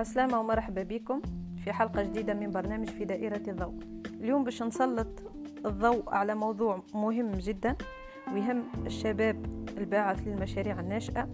السلامة 0.00 0.40
ومرحبا 0.40 0.82
بكم 0.82 1.22
في 1.64 1.72
حلقة 1.72 2.02
جديدة 2.02 2.34
من 2.34 2.50
برنامج 2.50 2.88
في 2.88 3.04
دائرة 3.04 3.42
الضوء. 3.48 3.74
اليوم 4.20 4.44
باش 4.44 4.62
نسلط 4.62 5.22
الضوء 5.66 6.02
على 6.08 6.34
موضوع 6.34 6.82
مهم 6.94 7.32
جدا 7.32 7.76
ويهم 8.34 8.62
الشباب 8.86 9.46
الباعث 9.78 10.28
للمشاريع 10.28 10.80
الناشئة. 10.80 11.28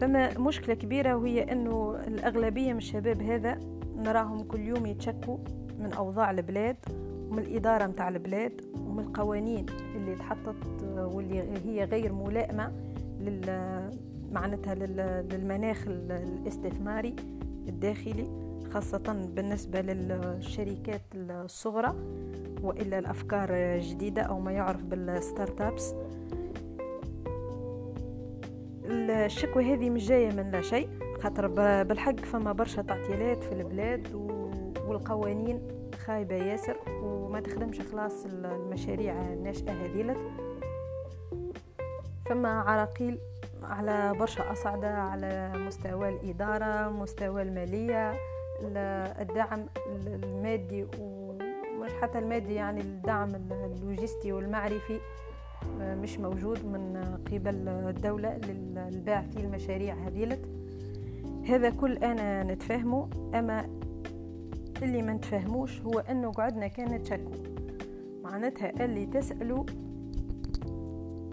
فما 0.00 0.38
مشكلة 0.38 0.74
كبيرة 0.74 1.14
وهي 1.14 1.52
أنه 1.52 2.00
الأغلبية 2.06 2.72
من 2.72 2.78
الشباب 2.78 3.22
هذا 3.22 3.60
نراهم 3.96 4.42
كل 4.42 4.60
يوم 4.60 4.86
يتشكوا 4.86 5.38
من 5.78 5.92
أوضاع 5.92 6.30
البلاد 6.30 6.76
ومن 7.30 7.38
الإدارة 7.38 7.86
متاع 7.86 8.08
البلاد 8.08 8.60
ومن 8.74 9.04
القوانين 9.04 9.66
اللي 9.94 10.14
تحطت 10.14 10.82
واللي 10.96 11.42
هي 11.64 11.84
غير 11.84 12.12
ملائمة 12.12 12.72
معناتها 14.32 14.74
للمناخ 14.74 15.84
الاستثماري 15.88 17.16
الداخلي 17.68 18.26
خاصة 18.72 19.28
بالنسبة 19.34 19.80
للشركات 19.80 21.02
الصغرى 21.14 21.94
وإلا 22.62 22.98
الأفكار 22.98 23.48
الجديدة 23.50 24.22
أو 24.22 24.40
ما 24.40 24.52
يعرف 24.52 24.82
بالستارت 24.82 25.60
أبس 25.60 25.94
الشكوى 28.90 29.74
هذه 29.74 29.90
مش 29.90 30.08
جاية 30.08 30.30
من 30.30 30.50
لا 30.50 30.60
شيء 30.62 30.88
خاطر 31.22 31.46
بالحق 31.82 32.18
فما 32.20 32.52
برشا 32.52 32.82
تعطيلات 32.82 33.42
في 33.44 33.52
البلاد 33.52 34.14
والقوانين 34.86 35.60
خايبة 36.04 36.34
ياسر 36.34 36.76
وما 37.02 37.40
تخدمش 37.40 37.80
خلاص 37.80 38.24
المشاريع 38.24 39.22
الناشئة 39.22 39.72
هذيلت 39.72 40.18
فما 42.26 42.48
عراقيل 42.48 43.18
على 43.62 44.12
برشا 44.18 44.52
أصعدة 44.52 44.88
على 44.88 45.52
مستوى 45.56 46.08
الإدارة 46.08 46.88
مستوى 46.88 47.42
المالية 47.42 48.14
الدعم 49.20 49.66
المادي 50.06 50.86
ومش 51.00 51.90
حتى 52.02 52.18
المادي 52.18 52.54
يعني 52.54 52.80
الدعم 52.80 53.34
اللوجستي 53.34 54.32
والمعرفي 54.32 55.00
مش 55.80 56.18
موجود 56.18 56.64
من 56.64 57.18
قبل 57.32 57.68
الدولة 57.68 58.38
للباعثي 58.38 59.40
المشاريع 59.40 59.94
هذيلت. 59.94 60.40
هذا 61.48 61.70
كل 61.70 61.96
أنا 61.96 62.42
نتفاهمه 62.42 63.10
أما 63.34 63.68
اللي 64.82 65.02
ما 65.02 65.12
نتفاهموش 65.12 65.80
هو 65.80 65.98
أنه 65.98 66.32
قعدنا 66.32 66.68
كان 66.68 66.94
نتشكو 66.94 67.32
معناتها 68.22 68.84
اللي 68.84 69.06
تسأله 69.06 69.66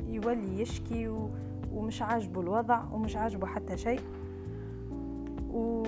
يولي 0.07 0.61
يشكي 0.61 1.07
و... 1.07 1.29
ومش 1.75 2.01
عاجبه 2.01 2.41
الوضع 2.41 2.83
ومش 2.91 3.15
عاجبه 3.15 3.47
حتى 3.47 3.77
شيء. 3.77 3.99
و... 5.49 5.83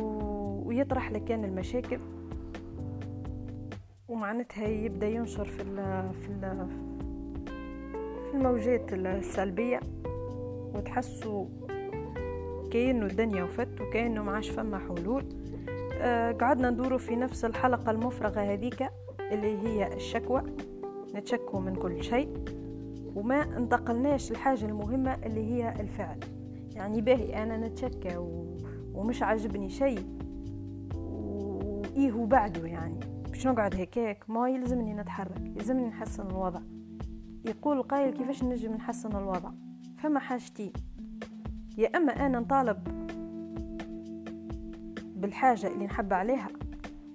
ويطرح 0.65 1.11
لك 1.11 1.23
كان 1.23 1.45
المشاكل. 1.45 1.99
ومعناتها 4.07 4.67
يبدأ 4.67 5.07
ينشر 5.07 5.45
في 5.45 5.61
ال... 5.61 5.75
في 6.13 6.29
ال... 6.29 6.67
في 8.31 8.33
الموجات 8.33 8.93
السلبية. 8.93 9.79
وتحسوا 10.75 11.45
كأنه 12.71 13.05
الدنيا 13.05 13.43
وفت 13.43 13.81
وكأنه 13.81 14.23
معاش 14.23 14.49
فما 14.49 14.77
حلول. 14.77 15.23
آه 16.01 16.31
قعدنا 16.31 16.69
ندوروا 16.69 16.97
في 16.97 17.15
نفس 17.15 17.45
الحلقة 17.45 17.91
المفرغة 17.91 18.39
هذيك 18.39 18.89
اللي 19.31 19.57
هي 19.57 19.93
الشكوى. 19.93 20.43
نتشكو 21.15 21.59
من 21.59 21.75
كل 21.75 22.03
شيء. 22.03 22.29
وما 23.17 23.57
انتقلناش 23.57 24.31
الحاجة 24.31 24.65
المهمة 24.65 25.13
اللي 25.13 25.45
هي 25.51 25.81
الفعل. 25.81 26.19
يعني 26.75 27.01
باهي 27.01 27.43
أنا 27.43 27.67
نتشكى 27.67 28.17
و... 28.17 28.57
ومش 28.93 29.23
عاجبني 29.23 29.69
شيء. 29.69 30.05
وإيه 30.95 32.25
بعده 32.25 32.65
يعني؟ 32.65 32.99
باش 33.29 33.47
نقعد 33.47 33.81
هكاك 33.81 34.29
ما 34.29 34.49
يلزمني 34.49 34.93
نتحرك 34.93 35.41
يلزمني 35.55 35.87
نحسن 35.87 36.27
الوضع. 36.27 36.61
يقول 37.45 37.81
قايل 37.81 38.13
كيفاش 38.13 38.43
نجم 38.43 38.73
نحسن 38.73 39.15
الوضع؟ 39.17 39.51
فما 39.97 40.19
حاجتين 40.19 40.73
يا 41.77 41.97
أما 41.97 42.25
أنا 42.25 42.39
نطالب 42.39 42.77
بالحاجة 45.15 45.67
اللي 45.67 45.85
نحب 45.85 46.13
عليها 46.13 46.47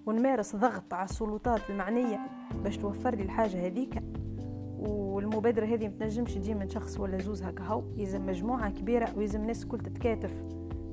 ونمارس 0.07 0.57
ضغط 0.57 0.95
على 0.95 1.05
السلطات 1.05 1.71
المعنية 1.71 2.21
باش 2.65 2.77
توفر 2.77 3.15
لي 3.15 3.23
الحاجة 3.23 3.67
هذيك 3.67 4.03
والمبادره 5.43 5.75
هذه 5.75 5.89
متنجمش 5.89 6.35
تجي 6.35 6.55
من 6.55 6.69
شخص 6.69 7.01
ولا 7.01 7.19
زوز 7.19 7.43
هكا. 7.43 7.65
هو 7.65 7.83
يلزم 7.97 8.27
مجموعة 8.27 8.71
كبيرة 8.71 9.09
ويلزم 9.17 9.45
ناس 9.47 9.65
كل 9.67 9.79
تتكاتف 9.79 10.33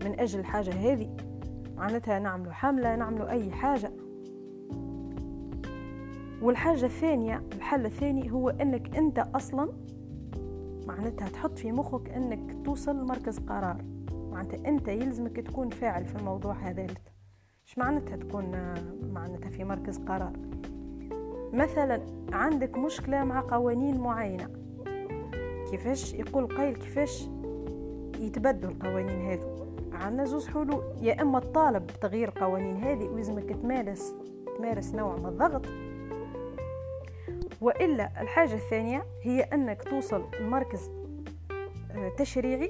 من 0.04 0.20
أجل 0.20 0.40
الحاجة 0.40 0.72
هذه. 0.72 1.18
معناتها 1.78 2.20
نعملوا 2.20 2.52
حملة 2.52 2.96
نعملوا 2.96 3.30
أي 3.30 3.52
حاجة. 3.52 3.92
والحاجة 6.42 6.86
الثانية 6.86 7.44
الحل 7.54 7.86
الثاني 7.86 8.32
هو 8.32 8.50
إنك 8.50 8.98
أنت 8.98 9.20
أصلا 9.20 9.70
معناتها 10.88 11.30
تحط 11.30 11.58
في 11.58 11.72
مخك 11.72 12.10
إنك 12.10 12.66
توصل 12.66 13.02
لمركز 13.02 13.40
قرار. 13.40 13.86
معناتها 14.32 14.70
أنت 14.70 14.88
يلزمك 14.88 15.36
تكون 15.36 15.70
فاعل 15.70 16.06
في 16.06 16.16
الموضوع 16.16 16.54
هذا. 16.54 16.82
إيش 16.82 17.78
معناتها 17.78 18.16
تكون 18.16 18.52
معناتها 19.14 19.50
في 19.50 19.64
مركز 19.64 19.98
قرار؟ 19.98 20.34
مثلا 21.54 22.02
عندك 22.34 22.78
مشكلة 22.78 23.24
مع 23.24 23.42
قوانين 23.42 24.00
معينة. 24.00 24.50
كيفاش 25.72 26.14
يقول 26.14 26.48
قيل 26.48 26.76
كيفاش 26.76 27.30
يتبدوا 28.20 28.70
القوانين 28.70 29.32
هذو؟ 29.32 29.48
عندنا 29.94 30.26
زوز 30.26 30.48
حلول. 30.48 30.84
يا 31.02 31.22
إما 31.22 31.40
تطالب 31.40 31.88
بتغيير 31.88 32.28
القوانين 32.28 32.78
هذه 32.78 33.08
ويلزمك 33.08 33.50
تمارس 33.50 34.16
تمارس 34.58 34.96
نوع 34.96 35.16
من 35.16 35.26
الضغط. 35.26 35.66
وإلا 37.62 38.22
الحاجة 38.22 38.54
الثانية 38.54 39.06
هي 39.22 39.42
إنك 39.42 39.84
توصل 39.84 40.26
لمركز 40.40 40.92
تشريعي. 42.18 42.70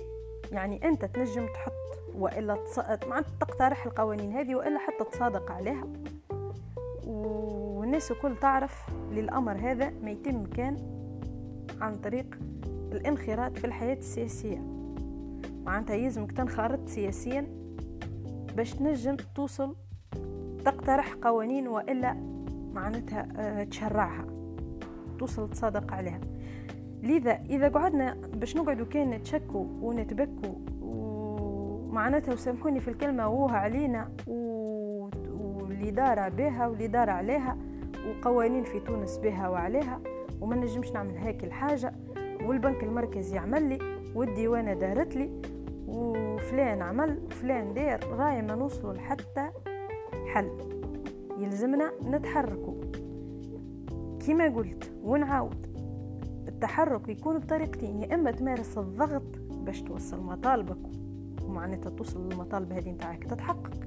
يعني 0.51 0.88
أنت 0.88 1.06
تنجم 1.06 1.46
تحط 1.46 1.73
وإلا 2.16 2.56
تص... 2.56 2.75
تقترح 3.40 3.85
القوانين 3.85 4.31
هذه 4.31 4.56
وإلا 4.56 4.79
حتى 4.79 5.03
تصادق 5.11 5.51
عليها. 5.51 5.88
والناس 7.90 8.12
الكل 8.12 8.36
تعرف 8.36 8.86
للأمر 9.12 9.58
هذا 9.58 9.90
ما 10.04 10.12
يتم 10.12 10.46
كان 10.46 10.78
عن 11.82 11.96
طريق 11.96 12.40
الانخراط 12.92 13.58
في 13.58 13.66
الحياة 13.66 13.98
السياسية. 13.98 14.62
معناتها 15.66 15.96
يلزمك 15.96 16.32
تنخرط 16.32 16.88
سياسيا 16.88 17.48
باش 18.58 18.74
تنجم 18.74 19.18
توصل 19.36 19.76
تقترح 20.66 21.14
قوانين 21.14 21.68
وإلا 21.68 22.14
معناتها 22.74 23.64
تشرعها. 23.64 24.26
توصل 25.20 25.50
تصادق 25.50 25.94
عليها. 25.94 26.22
لذا 27.04 27.42
إذا 27.50 27.70
قعدنا 27.70 28.14
باش 28.14 28.56
نقعدوا 28.56 28.86
كان 28.86 29.10
نتشكوا 29.10 29.66
ونتبكوا 29.82 30.56
ومعناتها 30.82 32.34
وسامحوني 32.34 32.80
في 32.80 32.88
الكلمة 32.88 33.28
ووها 33.28 33.58
علينا 33.58 34.12
و... 34.28 35.10
والإدارة 35.40 36.30
بها 36.30 36.68
والإدارة 36.68 37.12
عليها 37.12 37.58
وقوانين 38.08 38.64
في 38.64 38.80
تونس 38.80 39.18
بها 39.18 39.50
وعليها 39.50 40.02
وما 40.42 40.56
نجمش 40.56 40.92
نعمل 40.92 41.18
هيك 41.18 41.44
الحاجة. 41.44 41.94
والبنك 42.46 42.84
المركزي 42.84 43.36
يعمل 43.36 43.70
لي 43.70 43.80
والديوانة 44.16 44.74
دارت 44.74 45.16
لي 45.16 45.42
وفلان 45.88 46.82
عمل 46.82 47.20
وفلان 47.26 47.74
دير 47.74 48.00
راي 48.08 48.42
ما 48.42 48.56
نوصلوا 48.56 48.94
لحتى 48.94 49.50
حل. 50.28 50.50
يلزمنا 51.40 51.92
نتحركوا 52.04 52.74
كما 54.28 54.56
قلت 54.56 54.92
ونعاود. 55.04 55.70
التحرك 56.48 57.09
يكون 57.09 57.40
بطريقتين 57.40 58.04
يا 58.04 58.16
إما 58.16 58.32
تمارس 58.32 58.78
الضغط 58.78 59.23
باش 59.52 59.82
توصل 59.82 60.20
مطالبك 60.20 60.91
ومعناتها 61.44 61.90
توصل 61.90 62.29
للمطالب 62.29 62.73
هذه 62.73 62.90
نتاعك 62.90 63.23
تتحقق 63.23 63.79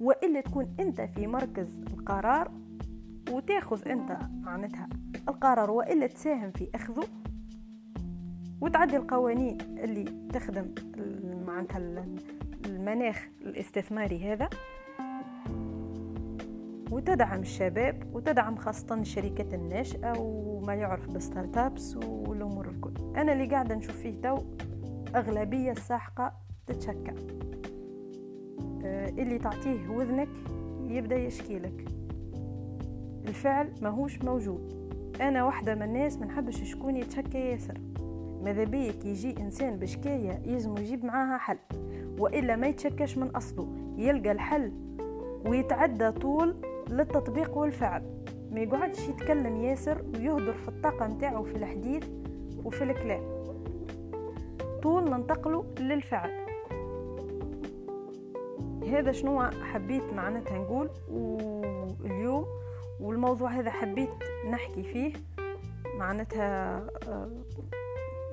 وإلا 0.00 0.40
تكون 0.40 0.74
أنت 0.80 1.00
في 1.00 1.26
مركز 1.26 1.78
القرار 1.92 2.50
وتاخذ 3.32 3.88
انت 3.88 4.18
معناتها 4.40 4.88
القرار 5.28 5.70
والا 5.70 6.06
تساهم 6.06 6.50
في 6.50 6.68
اخذه 6.74 7.04
وتعدي 8.60 8.96
القوانين 8.96 9.58
اللي 9.60 10.04
تخدم 10.32 10.74
معناتها 11.46 12.04
المناخ 12.66 13.28
الاستثماري 13.42 14.32
هذا 14.32 14.48
وتدعم 16.90 17.40
الشباب 17.40 18.10
وتدعم 18.14 18.56
خاصة 18.56 18.94
الشركات 18.94 19.54
الناشئة 19.54 20.18
وما 20.18 20.74
يعرف 20.74 21.08
بال 21.08 21.58
startups 21.58 21.96
والأمور 21.96 22.68
الكل. 22.68 22.92
أنا 23.16 23.32
اللي 23.32 23.46
قاعدة 23.46 23.74
نشوف 23.74 23.96
فيه 23.96 24.20
توا 24.20 24.38
أغلبية 25.14 25.72
الساحقة 25.72 26.32
تتشكى. 26.66 27.14
آه 28.84 29.08
اللي 29.08 29.38
تعطيه 29.38 29.88
وذنك 29.88 30.28
يبدأ 30.88 31.16
يشكي 31.16 31.58
لك. 31.58 31.84
الفعل 33.28 33.68
ماهوش 33.82 34.22
موجود. 34.22 34.82
أنا 35.20 35.44
واحدة 35.44 35.74
من 35.74 35.82
الناس 35.82 36.18
منحبش 36.18 36.62
شكون 36.62 36.96
يتشكى 36.96 37.38
ياسر. 37.38 37.78
ماذا 38.42 38.64
بيك 38.64 39.04
يجي 39.04 39.36
إنسان 39.40 39.76
بشكاية 39.76 40.42
يلزم 40.46 40.76
يجيب 40.76 41.04
معاها 41.04 41.38
حل. 41.38 41.58
وإلا 42.18 42.56
ما 42.56 42.66
يتشكش 42.66 43.18
من 43.18 43.28
أصله. 43.28 43.68
يلقى 43.96 44.32
الحل 44.32 44.72
ويتعدى 45.46 46.10
طول 46.10 46.56
للتطبيق 46.90 47.56
والفعل. 47.56 48.02
ما 48.50 48.60
يقعدش 48.60 49.08
يتكلم 49.08 49.56
ياسر 49.56 50.04
ويهدر 50.14 50.52
في 50.52 50.68
الطاقة 50.68 51.06
متاعه 51.06 51.42
في 51.42 51.56
الحديث 51.56 52.04
وفي 52.64 52.84
الكلام. 52.84 53.22
طول 54.82 55.10
ننتقله 55.10 55.64
للفعل. 55.80 56.30
هذا 58.90 59.12
شنو 59.12 59.42
حبيت 59.42 60.12
معناتها 60.12 60.58
نقول؟ 60.58 60.90
واليوم 61.10 62.44
والموضوع 63.02 63.50
هذا 63.50 63.70
حبيت 63.70 64.10
نحكي 64.50 64.82
فيه. 64.82 65.12
معناتها 65.98 66.76
آه، 67.08 67.30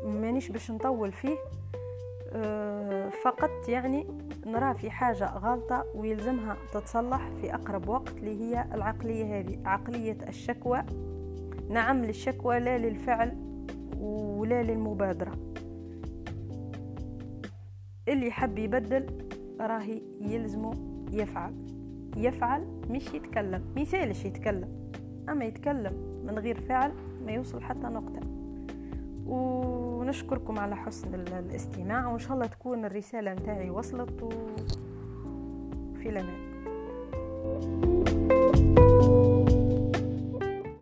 مانيش 0.06 0.50
باش 0.52 0.72
نطول 0.72 1.12
فيه. 1.12 1.38
آه، 2.32 3.10
فقط 3.10 3.70
يعني 3.70 4.08
نرى 4.46 4.74
في 4.74 4.92
حاجة 4.92 5.26
غلطة 5.26 5.86
ويلزمها 5.96 6.58
تتصلح 6.74 7.30
في 7.42 7.54
أقرب 7.54 7.90
وقت 7.90 8.18
اللي 8.18 8.42
هي 8.42 8.66
العقلية 8.74 9.40
هذه 9.40 9.60
عقلية 9.66 10.18
الشكوى. 10.28 10.84
نعم 11.70 12.06
للشكوى 12.06 12.60
لا 12.60 12.78
للفعل 12.78 13.38
ولا 13.98 14.64
للمبادرة. 14.64 15.32
اللي 18.08 18.32
حب 18.32 18.58
يبدل 18.58 19.28
راهي 19.62 20.02
يلزمه 20.22 20.74
يفعل. 21.12 21.79
يفعل 22.18 22.68
مش 22.90 23.14
يتكلم 23.14 23.62
مثالش 23.76 24.26
يتكلم 24.26 24.92
أما 25.30 25.46
يتكلم 25.46 25.94
من 26.28 26.40
غير 26.40 26.60
فعل 26.60 26.92
ما 27.26 27.32
يوصل 27.32 27.62
حتى 27.62 27.88
نقطة. 27.88 28.20
ونشكركم 29.28 30.60
على 30.60 30.76
حسن 30.76 31.14
الاستماع 31.16 32.08
وإن 32.08 32.20
شاء 32.20 32.34
الله 32.34 32.46
تكون 32.46 32.86
الرسالة 32.86 33.34
متاعي 33.34 33.70
وصلت 33.70 34.24
وفي 34.24 36.10
الأمان. 36.10 36.50